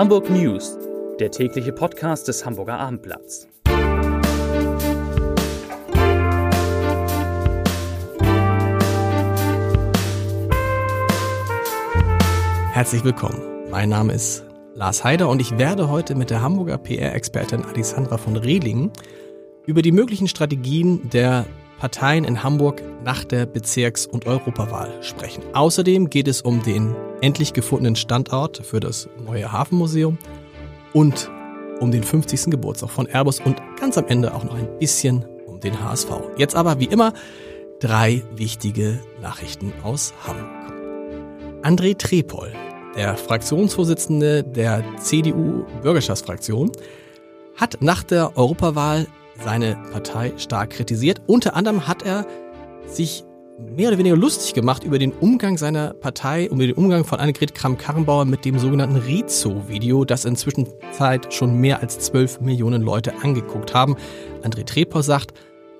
[0.00, 0.78] Hamburg News,
[1.18, 3.46] der tägliche Podcast des Hamburger Abendblatts.
[12.72, 13.42] Herzlich willkommen.
[13.70, 14.42] Mein Name ist
[14.74, 18.90] Lars Heider und ich werde heute mit der Hamburger PR-Expertin Alexandra von Rehlingen
[19.66, 21.44] über die möglichen Strategien der
[21.78, 25.42] Parteien in Hamburg nach der Bezirks- und Europawahl sprechen.
[25.52, 30.18] Außerdem geht es um den endlich gefundenen Standort für das neue Hafenmuseum
[30.92, 31.30] und
[31.80, 32.50] um den 50.
[32.50, 36.10] Geburtstag von Airbus und ganz am Ende auch noch ein bisschen um den HSV.
[36.36, 37.12] Jetzt aber wie immer
[37.80, 40.48] drei wichtige Nachrichten aus Hamburg.
[41.62, 42.52] André Trepol,
[42.96, 46.72] der Fraktionsvorsitzende der CDU-Bürgerschaftsfraktion,
[47.56, 49.06] hat nach der Europawahl
[49.42, 51.20] seine Partei stark kritisiert.
[51.26, 52.26] Unter anderem hat er
[52.86, 53.24] sich
[53.76, 57.54] mehr oder weniger lustig gemacht über den Umgang seiner Partei über den Umgang von Annegret
[57.54, 63.74] Kramp-Karrenbauer mit dem sogenannten Rizo-Video, das inzwischen Zeit schon mehr als 12 Millionen Leute angeguckt
[63.74, 63.96] haben.
[64.42, 65.34] André Trepor sagt,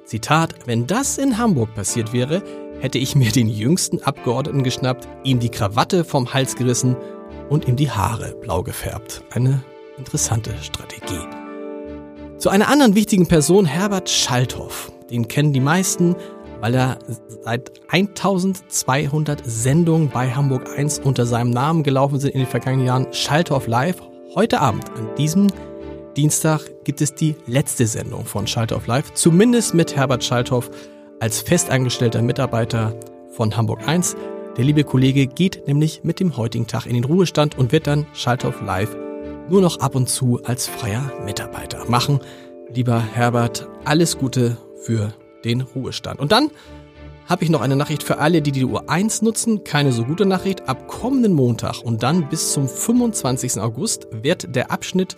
[0.05, 2.43] Zitat, wenn das in Hamburg passiert wäre,
[2.81, 6.97] hätte ich mir den jüngsten Abgeordneten geschnappt, ihm die Krawatte vom Hals gerissen
[7.49, 9.23] und ihm die Haare blau gefärbt.
[9.31, 9.63] Eine
[9.99, 11.27] interessante Strategie.
[12.39, 14.91] Zu einer anderen wichtigen Person, Herbert Schalthoff.
[15.11, 16.17] Den kennen die meisten,
[16.61, 16.99] weil er
[17.43, 23.07] seit 1200 Sendungen bei Hamburg 1 unter seinem Namen gelaufen sind in den vergangenen Jahren.
[23.13, 24.03] Schalthoff Live.
[24.35, 25.49] Heute Abend, an diesem
[26.17, 29.13] Dienstag, gibt es die letzte Sendung von Schalthoff Live.
[29.15, 30.71] Zumindest mit Herbert Schalthoff
[31.19, 32.95] als festangestellter Mitarbeiter
[33.31, 34.17] von Hamburg 1.
[34.57, 38.07] Der liebe Kollege geht nämlich mit dem heutigen Tag in den Ruhestand und wird dann
[38.13, 38.97] Schalthoff Live
[39.49, 42.21] nur noch ab und zu als freier Mitarbeiter machen.
[42.73, 45.13] Lieber Herbert, alles Gute für
[45.45, 46.21] den Ruhestand.
[46.21, 46.51] Und dann
[47.27, 49.63] habe ich noch eine Nachricht für alle, die die Uhr 1 nutzen.
[49.63, 50.69] Keine so gute Nachricht.
[50.69, 53.61] Ab kommenden Montag und dann bis zum 25.
[53.61, 55.17] August wird der Abschnitt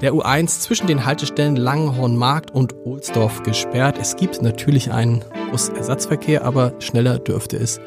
[0.00, 3.98] der U1 zwischen den Haltestellen Langenhornmarkt und Ohlsdorf gesperrt.
[4.00, 7.80] Es gibt natürlich einen Busersatzverkehr, aber schneller dürfte es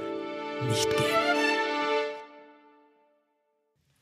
[0.69, 1.25] nicht gehen.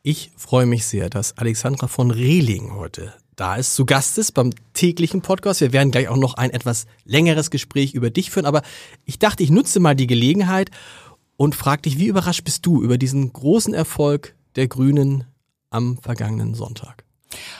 [0.01, 4.51] Ich freue mich sehr, dass Alexandra von Rehling heute da ist, zu Gast ist beim
[4.73, 5.61] täglichen Podcast.
[5.61, 8.61] Wir werden gleich auch noch ein etwas längeres Gespräch über dich führen, aber
[9.05, 10.71] ich dachte, ich nutze mal die Gelegenheit
[11.37, 15.25] und frage dich, wie überrascht bist du über diesen großen Erfolg der Grünen
[15.69, 17.03] am vergangenen Sonntag?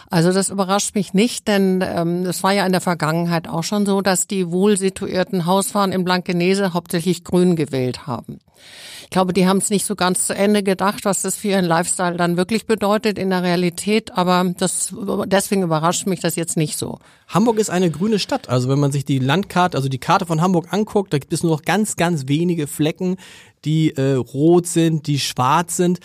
[0.10, 3.86] Also das überrascht mich nicht, denn ähm, es war ja in der Vergangenheit auch schon
[3.86, 8.40] so, dass die wohl situierten Hausfahren in Blankenese hauptsächlich Grün gewählt haben.
[9.04, 11.66] Ich glaube, die haben es nicht so ganz zu Ende gedacht, was das für ihren
[11.66, 14.94] Lifestyle dann wirklich bedeutet in der Realität, aber das,
[15.26, 17.00] deswegen überrascht mich das jetzt nicht so.
[17.28, 18.50] Hamburg ist eine grüne Stadt.
[18.50, 21.44] Also wenn man sich die Landkarte, also die Karte von Hamburg anguckt, da gibt es
[21.44, 23.18] nur noch ganz, ganz wenige Flecken,
[23.66, 26.00] die äh, rot sind, die schwarz sind.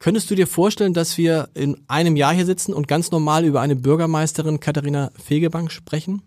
[0.00, 3.60] Könntest du dir vorstellen, dass wir in einem Jahr hier sitzen und ganz normal über
[3.60, 6.22] eine Bürgermeisterin Katharina Fegebank sprechen?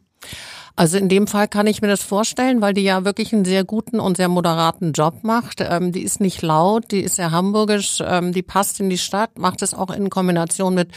[0.76, 3.64] Also in dem Fall kann ich mir das vorstellen, weil die ja wirklich einen sehr
[3.64, 5.60] guten und sehr moderaten Job macht.
[5.62, 9.40] Ähm, die ist nicht laut, die ist sehr hamburgisch, ähm, die passt in die Stadt,
[9.40, 10.92] macht es auch in Kombination mit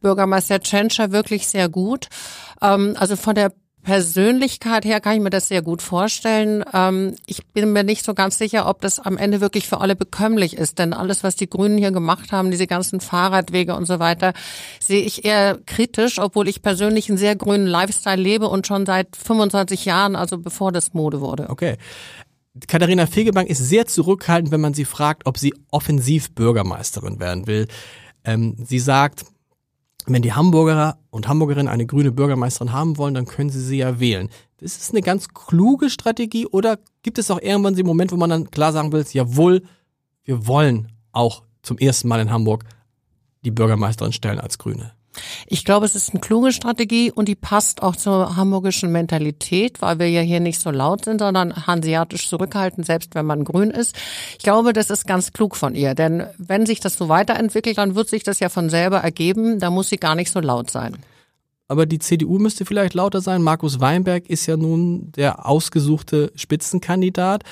[0.00, 2.08] Bürgermeister Tschentscher wirklich sehr gut.
[2.62, 3.52] Ähm, also von der
[3.84, 6.64] Persönlichkeit her kann ich mir das sehr gut vorstellen.
[6.72, 9.94] Ähm, ich bin mir nicht so ganz sicher, ob das am Ende wirklich für alle
[9.94, 13.98] bekömmlich ist, denn alles, was die Grünen hier gemacht haben, diese ganzen Fahrradwege und so
[13.98, 14.32] weiter,
[14.80, 19.14] sehe ich eher kritisch, obwohl ich persönlich einen sehr grünen Lifestyle lebe und schon seit
[19.16, 21.50] 25 Jahren, also bevor das Mode wurde.
[21.50, 21.76] Okay.
[22.66, 27.66] Katharina Fegebank ist sehr zurückhaltend, wenn man sie fragt, ob sie offensiv Bürgermeisterin werden will.
[28.24, 29.24] Ähm, sie sagt,
[30.06, 34.00] wenn die Hamburger und Hamburgerinnen eine grüne Bürgermeisterin haben wollen, dann können sie sie ja
[34.00, 34.28] wählen.
[34.58, 38.30] Das ist eine ganz kluge Strategie oder gibt es auch irgendwann den Moment, wo man
[38.30, 39.62] dann klar sagen will, jawohl,
[40.24, 42.64] wir wollen auch zum ersten Mal in Hamburg
[43.44, 44.92] die Bürgermeisterin stellen als Grüne?
[45.46, 49.98] Ich glaube, es ist eine kluge Strategie und die passt auch zur hamburgischen Mentalität, weil
[49.98, 53.96] wir ja hier nicht so laut sind, sondern hanseatisch zurückhalten, selbst wenn man grün ist.
[54.38, 57.94] Ich glaube, das ist ganz klug von ihr, denn wenn sich das so weiterentwickelt, dann
[57.94, 60.96] wird sich das ja von selber ergeben, da muss sie gar nicht so laut sein.
[61.66, 63.42] Aber die CDU müsste vielleicht lauter sein.
[63.42, 67.42] Markus Weinberg ist ja nun der ausgesuchte Spitzenkandidat.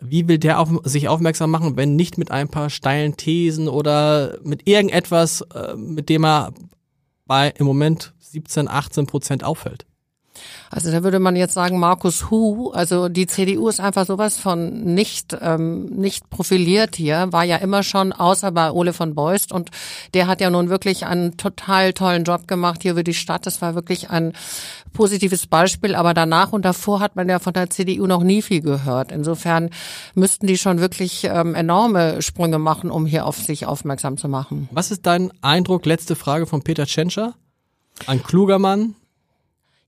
[0.00, 4.38] Wie will der auf, sich aufmerksam machen, wenn nicht mit ein paar steilen Thesen oder
[4.42, 6.52] mit irgendetwas, äh, mit dem er
[7.32, 9.86] bei im Moment 17, 18 Prozent auffällt?
[10.70, 14.84] Also da würde man jetzt sagen, Markus Hu, also die CDU ist einfach sowas von
[14.94, 19.70] nicht, ähm, nicht profiliert hier, war ja immer schon, außer bei Ole von Beust und
[20.14, 23.46] der hat ja nun wirklich einen total tollen Job gemacht hier für die Stadt.
[23.46, 24.32] Das war wirklich ein
[24.92, 28.60] positives Beispiel, aber danach und davor hat man ja von der CDU noch nie viel
[28.60, 29.12] gehört.
[29.12, 29.70] Insofern
[30.14, 34.68] müssten die schon wirklich ähm, enorme Sprünge machen, um hier auf sich aufmerksam zu machen.
[34.72, 37.34] Was ist dein Eindruck, letzte Frage von Peter Tschentscher?
[38.06, 38.94] Ein kluger Mann,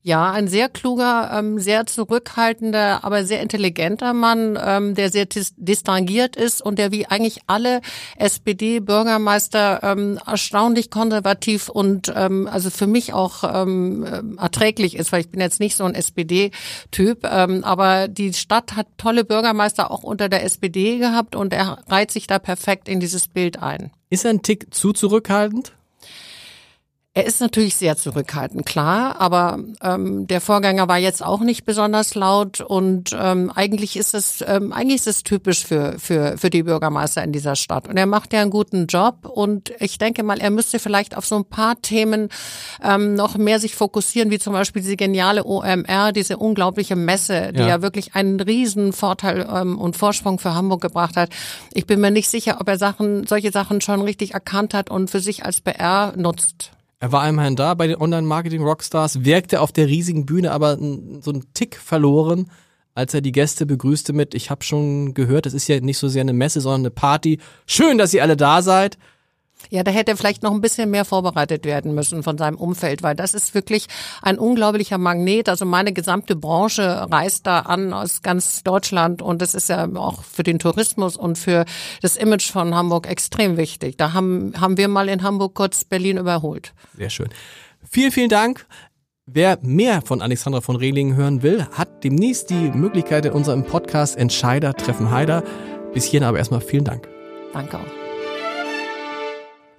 [0.06, 5.54] ja, ein sehr kluger, ähm, sehr zurückhaltender, aber sehr intelligenter Mann, ähm, der sehr dis
[5.56, 7.80] distinguiert ist und der wie eigentlich alle
[8.18, 15.30] SPD-Bürgermeister ähm, erstaunlich konservativ und ähm, also für mich auch ähm, erträglich ist, weil ich
[15.30, 20.28] bin jetzt nicht so ein SPD-Typ, ähm, aber die Stadt hat tolle Bürgermeister auch unter
[20.28, 23.90] der SPD gehabt und er reiht sich da perfekt in dieses Bild ein.
[24.10, 25.72] Ist er ein Tick zu zurückhaltend?
[27.16, 32.16] Er ist natürlich sehr zurückhaltend, klar, aber ähm, der Vorgänger war jetzt auch nicht besonders
[32.16, 36.64] laut und ähm, eigentlich ist es ähm, eigentlich ist es typisch für für für die
[36.64, 40.40] Bürgermeister in dieser Stadt und er macht ja einen guten Job und ich denke mal,
[40.40, 42.30] er müsste vielleicht auf so ein paar Themen
[42.82, 47.60] ähm, noch mehr sich fokussieren, wie zum Beispiel diese geniale OMR, diese unglaubliche Messe, die
[47.60, 51.30] ja, ja wirklich einen riesen Vorteil ähm, und Vorsprung für Hamburg gebracht hat.
[51.74, 55.10] Ich bin mir nicht sicher, ob er Sachen solche Sachen schon richtig erkannt hat und
[55.10, 56.72] für sich als PR nutzt.
[57.04, 61.44] Er war immerhin da bei den Online-Marketing-Rockstars, wirkte auf der riesigen Bühne aber so einen
[61.52, 62.50] Tick verloren,
[62.94, 66.08] als er die Gäste begrüßte mit, ich habe schon gehört, es ist ja nicht so
[66.08, 67.40] sehr eine Messe, sondern eine Party.
[67.66, 68.96] Schön, dass ihr alle da seid.
[69.70, 73.14] Ja, da hätte vielleicht noch ein bisschen mehr vorbereitet werden müssen von seinem Umfeld, weil
[73.14, 73.86] das ist wirklich
[74.22, 75.48] ein unglaublicher Magnet.
[75.48, 80.22] Also meine gesamte Branche reist da an aus ganz Deutschland und das ist ja auch
[80.22, 81.64] für den Tourismus und für
[82.02, 83.96] das Image von Hamburg extrem wichtig.
[83.96, 86.72] Da haben, haben wir mal in Hamburg kurz Berlin überholt.
[86.96, 87.28] Sehr schön.
[87.88, 88.66] Vielen, vielen Dank.
[89.26, 94.18] Wer mehr von Alexandra von Rehlingen hören will, hat demnächst die Möglichkeit in unserem Podcast
[94.18, 95.42] Entscheider treffen Heider.
[95.94, 97.08] Bis hierhin aber erstmal vielen Dank.
[97.54, 98.03] Danke auch.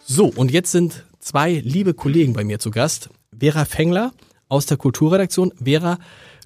[0.08, 3.10] So, und jetzt sind zwei liebe Kollegen bei mir zu Gast.
[3.40, 4.12] Vera Fengler
[4.50, 5.52] aus der Kulturredaktion.
[5.64, 5.98] Vera,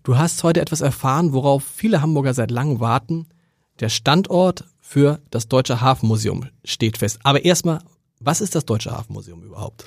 [0.03, 3.27] du hast heute etwas erfahren, worauf viele Hamburger seit langem warten.
[3.81, 7.19] Der Standort für das Deutsche Hafenmuseum steht fest.
[7.23, 7.79] Aber erstmal,
[8.21, 9.85] was ist das Deutsche Hafenmuseum überhaupt?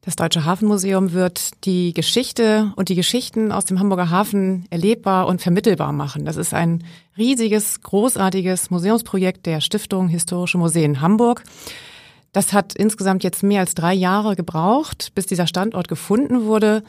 [0.00, 5.42] Das Deutsche Hafenmuseum wird die Geschichte und die Geschichten aus dem Hamburger Hafen erlebbar und
[5.42, 6.24] vermittelbar machen.
[6.24, 6.84] Das ist ein
[7.18, 11.44] riesiges, großartiges Museumsprojekt der Stiftung Historische Museen Hamburg.
[12.32, 16.82] Das hat insgesamt jetzt mehr als drei Jahre gebraucht, bis dieser Standort gefunden wurde.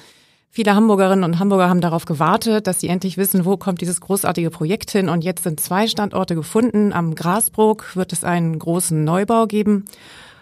[0.49, 4.49] Viele Hamburgerinnen und Hamburger haben darauf gewartet, dass sie endlich wissen, wo kommt dieses großartige
[4.49, 5.07] Projekt hin.
[5.07, 6.91] Und jetzt sind zwei Standorte gefunden.
[6.91, 9.85] Am Grasbrook wird es einen großen Neubau geben.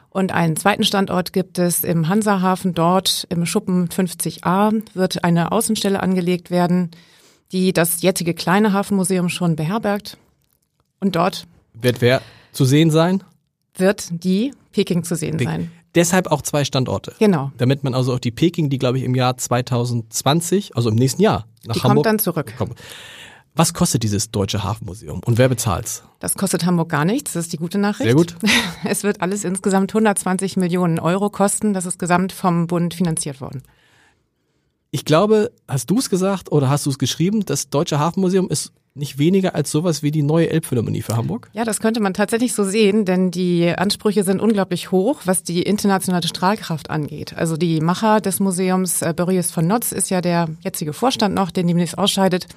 [0.09, 2.73] Und einen zweiten Standort gibt es im Hansahafen.
[2.73, 6.89] Dort im Schuppen 50a wird eine Außenstelle angelegt werden,
[7.51, 10.17] die das jetzige kleine Hafenmuseum schon beherbergt.
[10.99, 13.23] Und dort wird wer zu sehen sein?
[13.75, 15.71] Wird die Peking zu sehen sein.
[15.95, 17.13] Deshalb auch zwei Standorte.
[17.19, 17.51] Genau.
[17.57, 21.21] Damit man also auch die Peking, die glaube ich im Jahr 2020, also im nächsten
[21.21, 22.53] Jahr nach die Hamburg kommt dann zurück.
[22.57, 22.75] Kommt.
[23.55, 26.03] Was kostet dieses Deutsche Hafenmuseum und wer bezahlt's?
[26.19, 28.05] Das kostet Hamburg gar nichts, das ist die gute Nachricht.
[28.05, 28.35] Sehr gut.
[28.85, 31.73] Es wird alles insgesamt 120 Millionen Euro kosten.
[31.73, 33.63] Das ist gesamt vom Bund finanziert worden.
[34.91, 38.71] Ich glaube, hast du es gesagt oder hast du es geschrieben, das Deutsche Hafenmuseum ist
[38.95, 41.49] nicht weniger als sowas wie die neue Elbphilharmonie für Hamburg?
[41.53, 45.61] Ja, das könnte man tatsächlich so sehen, denn die Ansprüche sind unglaublich hoch, was die
[45.61, 47.35] internationale Strahlkraft angeht.
[47.37, 51.51] Also die Macher des Museums, äh, Boris von Notz, ist ja der jetzige Vorstand noch,
[51.51, 52.47] der demnächst ausscheidet,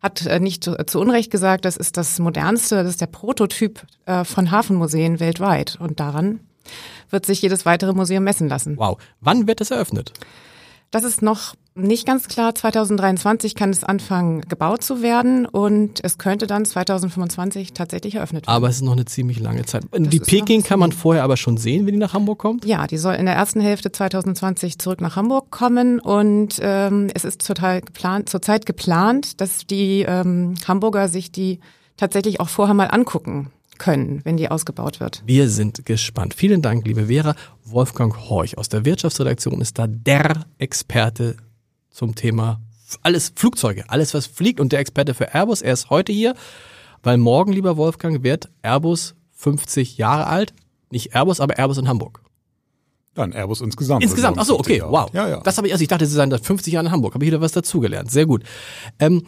[0.00, 3.82] hat äh, nicht zu, zu, Unrecht gesagt, das ist das modernste, das ist der Prototyp
[4.06, 5.76] äh, von Hafenmuseen weltweit.
[5.80, 6.40] Und daran
[7.10, 8.76] wird sich jedes weitere Museum messen lassen.
[8.76, 8.98] Wow.
[9.20, 10.12] Wann wird es eröffnet?
[10.90, 12.54] Das ist noch nicht ganz klar.
[12.54, 18.56] 2023 kann es anfangen, gebaut zu werden und es könnte dann 2025 tatsächlich eröffnet werden.
[18.56, 19.84] Aber es ist noch eine ziemlich lange Zeit.
[19.92, 22.64] Das die Peking kann man vorher aber schon sehen, wenn die nach Hamburg kommt?
[22.64, 27.24] Ja, die soll in der ersten Hälfte 2020 zurück nach Hamburg kommen und ähm, es
[27.24, 31.60] ist total geplant, zurzeit geplant, dass die ähm, Hamburger sich die
[31.96, 35.22] tatsächlich auch vorher mal angucken können, wenn die ausgebaut wird.
[35.26, 36.34] Wir sind gespannt.
[36.34, 37.34] Vielen Dank, liebe Vera.
[37.64, 41.36] Wolfgang Horch aus der Wirtschaftsredaktion ist da der Experte
[41.90, 42.60] zum Thema
[43.02, 45.62] alles Flugzeuge, alles was fliegt und der Experte für Airbus.
[45.62, 46.34] Er ist heute hier,
[47.02, 50.52] weil morgen, lieber Wolfgang, wird Airbus 50 Jahre alt.
[50.90, 52.22] Nicht Airbus, aber Airbus in Hamburg.
[53.14, 54.02] Dann Airbus insgesamt.
[54.02, 55.10] Insgesamt, ach so, okay, wow.
[55.12, 55.40] Ja, ja.
[55.40, 57.14] Das habe ich, also ich dachte, Sie seien seit 50 Jahren in Hamburg.
[57.14, 58.10] Habe ich wieder was dazugelernt.
[58.10, 58.42] Sehr gut.
[58.98, 59.24] Ähm,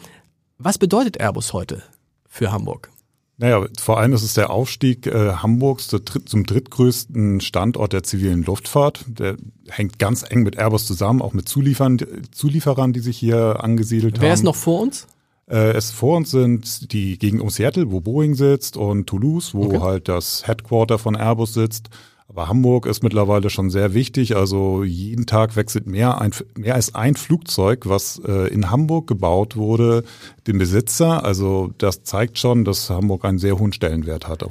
[0.57, 1.83] was bedeutet Airbus heute
[2.27, 2.91] für Hamburg?
[3.37, 8.43] Naja, vor allem ist es der Aufstieg äh, Hamburgs zu, zum drittgrößten Standort der zivilen
[8.43, 9.05] Luftfahrt.
[9.07, 9.37] Der
[9.69, 11.97] hängt ganz eng mit Airbus zusammen, auch mit Zulieferern,
[12.31, 14.27] Zulieferern die sich hier angesiedelt Wer haben.
[14.27, 15.07] Wer ist noch vor uns?
[15.49, 19.65] Äh, es vor uns sind die Gegend um Seattle, wo Boeing sitzt, und Toulouse, wo
[19.65, 19.79] okay.
[19.79, 21.89] halt das Headquarter von Airbus sitzt.
[22.35, 24.35] Aber Hamburg ist mittlerweile schon sehr wichtig.
[24.35, 29.55] Also jeden Tag wechselt mehr, ein, mehr als ein Flugzeug, was äh, in Hamburg gebaut
[29.55, 30.03] wurde,
[30.47, 31.23] den Besitzer.
[31.23, 34.43] Also das zeigt schon, dass Hamburg einen sehr hohen Stellenwert hat.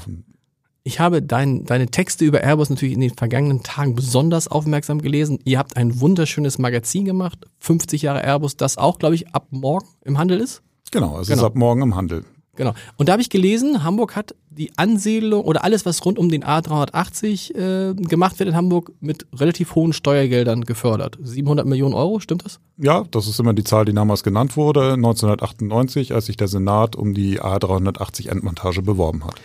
[0.85, 5.41] Ich habe dein, deine Texte über Airbus natürlich in den vergangenen Tagen besonders aufmerksam gelesen.
[5.45, 9.89] Ihr habt ein wunderschönes Magazin gemacht, 50 Jahre Airbus, das auch, glaube ich, ab morgen
[10.05, 10.62] im Handel ist.
[10.93, 11.41] Genau, es genau.
[11.41, 12.25] ist ab morgen im Handel.
[12.54, 12.75] Genau.
[12.99, 16.44] Und da habe ich gelesen, Hamburg hat die Ansiedlung oder alles, was rund um den
[16.44, 21.16] A380 äh, gemacht wird in Hamburg, mit relativ hohen Steuergeldern gefördert.
[21.23, 22.61] 700 Millionen Euro, stimmt das?
[22.76, 26.94] Ja, das ist immer die Zahl, die damals genannt wurde, 1998, als sich der Senat
[26.94, 29.37] um die A380 Endmontage beworben hat.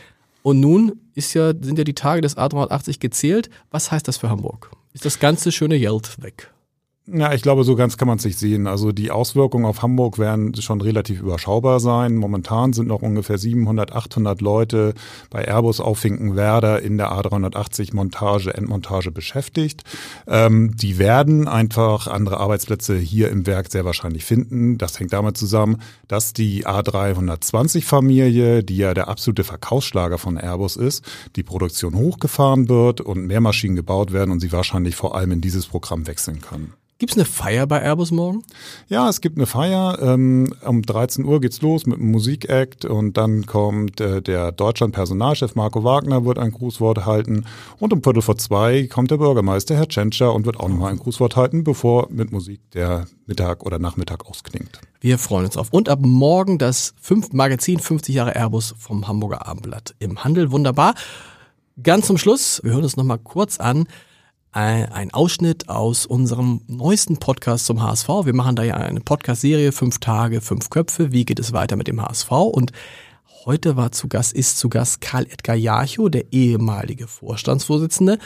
[0.43, 3.49] Und nun ist ja, sind ja die Tage des A380 gezählt.
[3.71, 4.71] Was heißt das für Hamburg?
[4.93, 6.51] Ist das ganze schöne Geld weg?
[7.09, 8.67] Ja, ich glaube, so ganz kann man es nicht sehen.
[8.67, 12.17] Also die Auswirkungen auf Hamburg werden schon relativ überschaubar sein.
[12.17, 14.93] Momentan sind noch ungefähr 700, 800 Leute
[15.29, 19.83] bei Airbus auf Finkenwerder in der A380 Montage, Endmontage beschäftigt.
[20.27, 24.77] Ähm, die werden einfach andere Arbeitsplätze hier im Werk sehr wahrscheinlich finden.
[24.77, 30.75] Das hängt damit zusammen, dass die A320 Familie, die ja der absolute Verkaufsschlager von Airbus
[30.75, 31.05] ist,
[31.37, 35.39] die Produktion hochgefahren wird und mehr Maschinen gebaut werden und sie wahrscheinlich vor allem in
[35.39, 36.73] dieses Programm wechseln kann.
[36.99, 38.41] Gibt es eine Feier bei Airbus morgen?
[38.87, 39.99] Ja, es gibt eine Feier.
[40.01, 45.53] Ähm, um 13 Uhr geht's los mit einem Musikakt und dann kommt äh, der Deutschland-Personalchef
[45.53, 47.45] Marco Wagner, wird ein Grußwort halten
[47.77, 50.97] und um Viertel vor zwei kommt der Bürgermeister Herr Tschentscher und wird auch nochmal ein
[50.97, 54.79] Grußwort halten, bevor mit Musik der Mittag oder Nachmittag ausklingt.
[54.99, 55.71] Wir freuen uns auf.
[55.71, 60.51] Und ab morgen das fünf Magazin 50 Jahre Airbus vom Hamburger Abendblatt im Handel.
[60.51, 60.95] Wunderbar.
[61.83, 63.85] Ganz zum Schluss, wir hören uns nochmal kurz an,
[64.57, 68.07] ein Ausschnitt aus unserem neuesten Podcast zum HSV.
[68.23, 71.11] Wir machen da ja eine Podcast-Serie, fünf Tage, fünf Köpfe.
[71.11, 72.31] Wie geht es weiter mit dem HSV?
[72.31, 72.71] Und
[73.45, 78.17] heute war zu Gast, ist zu Gast Karl Edgar Jarchow, der ehemalige Vorstandsvorsitzende.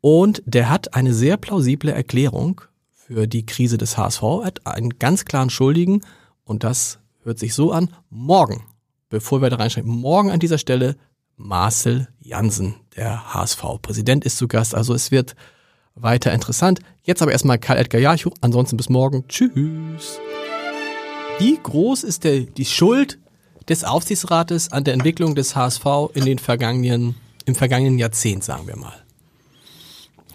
[0.00, 2.62] Und der hat eine sehr plausible Erklärung
[2.94, 4.22] für die Krise des HSV.
[4.22, 6.00] Er hat einen ganz klaren Schuldigen.
[6.44, 7.90] Und das hört sich so an.
[8.08, 8.62] Morgen,
[9.10, 10.96] bevor wir da reinschreiben, morgen an dieser Stelle
[11.36, 14.74] Marcel Jansen, der HSV-Präsident, ist zu Gast.
[14.74, 15.36] Also es wird
[15.96, 16.80] weiter interessant.
[17.02, 18.32] Jetzt aber erstmal Karl-Edgar Jarchow.
[18.40, 19.24] Ansonsten bis morgen.
[19.28, 20.20] Tschüss.
[21.38, 23.18] Wie groß ist der, die Schuld
[23.68, 25.84] des Aufsichtsrates an der Entwicklung des HSV
[26.14, 28.94] in den vergangenen, im vergangenen Jahrzehnt, sagen wir mal?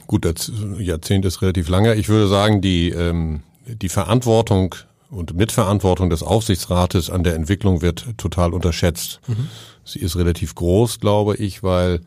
[0.07, 1.95] Gut, das Jahrzehnt ist relativ lange.
[1.95, 4.75] Ich würde sagen, die, ähm, die Verantwortung
[5.09, 9.19] und Mitverantwortung des Aufsichtsrates an der Entwicklung wird total unterschätzt.
[9.27, 9.47] Mhm.
[9.83, 12.01] Sie ist relativ groß, glaube ich, weil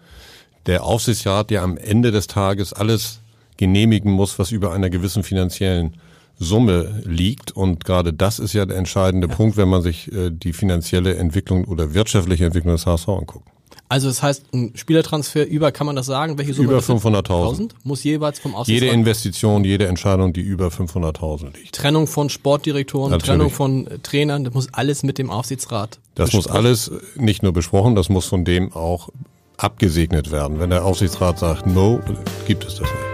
[0.67, 3.21] der Aufsichtsrat ja am Ende des Tages alles
[3.57, 5.97] genehmigen muss, was über einer gewissen finanziellen
[6.39, 7.53] Summe liegt.
[7.53, 9.35] Und gerade das ist ja der entscheidende ja.
[9.35, 13.49] Punkt, wenn man sich äh, die finanzielle Entwicklung oder wirtschaftliche Entwicklung des HSV anguckt.
[13.89, 16.39] Also das heißt, ein Spielertransfer über, kann man das sagen?
[16.39, 16.69] Welche Summe?
[16.69, 17.71] Über 500.000.
[17.85, 18.83] Muss jeweils vom Aufsichtsrat...
[18.83, 21.77] Jede Investition, jede Entscheidung, die über 500.000 liegt.
[21.77, 23.29] Trennung von Sportdirektoren, Natürlich.
[23.29, 26.37] Trennung von Trainern, das muss alles mit dem Aufsichtsrat Das besprochen.
[26.37, 29.11] muss alles nicht nur besprochen, das muss von dem auch
[29.59, 30.59] abgesegnet werden.
[30.59, 32.01] Wenn der Aufsichtsrat sagt, no,
[32.47, 33.14] gibt es das nicht.